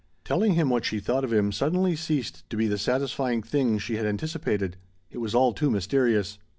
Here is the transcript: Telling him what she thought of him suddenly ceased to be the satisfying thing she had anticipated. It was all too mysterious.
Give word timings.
Telling 0.25 0.53
him 0.55 0.71
what 0.71 0.83
she 0.83 0.99
thought 0.99 1.23
of 1.23 1.31
him 1.31 1.51
suddenly 1.51 1.95
ceased 1.95 2.49
to 2.49 2.57
be 2.57 2.65
the 2.65 2.79
satisfying 2.79 3.43
thing 3.43 3.77
she 3.77 3.97
had 3.97 4.05
anticipated. 4.07 4.77
It 5.11 5.19
was 5.19 5.35
all 5.35 5.53
too 5.53 5.69
mysterious. 5.69 6.39